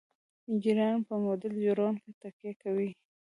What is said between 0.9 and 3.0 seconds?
په موډل جوړونه تکیه کوي.